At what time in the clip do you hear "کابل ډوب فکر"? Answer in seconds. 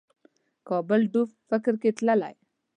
0.67-1.73